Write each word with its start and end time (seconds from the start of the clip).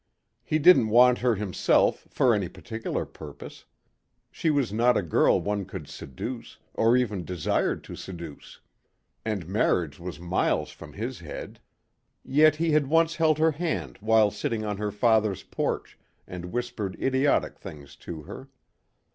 He 0.43 0.57
didn't 0.57 0.89
want 0.89 1.19
her 1.19 1.35
himself 1.35 2.07
for 2.09 2.33
any 2.33 2.49
particular 2.49 3.05
purpose. 3.05 3.65
She 4.31 4.49
was 4.49 4.73
not 4.73 4.97
a 4.97 5.03
girl 5.03 5.39
one 5.39 5.63
could 5.63 5.87
seduce, 5.87 6.57
or 6.73 6.97
even 6.97 7.23
desired 7.23 7.83
to 7.83 7.95
seduce. 7.95 8.61
And 9.23 9.47
marriage 9.47 9.99
was 9.99 10.19
miles 10.19 10.71
from 10.71 10.93
his 10.93 11.19
head. 11.19 11.59
Yet 12.25 12.55
he 12.55 12.71
had 12.71 12.87
once 12.87 13.17
held 13.17 13.37
her 13.37 13.51
hand 13.51 13.99
while 14.01 14.31
sitting 14.31 14.65
on 14.65 14.77
her 14.77 14.89
father's 14.91 15.43
porch 15.43 15.99
and 16.25 16.45
whispered 16.51 16.99
idiotic 16.99 17.59
things 17.59 17.95
to 17.97 18.23
her. 18.23 18.49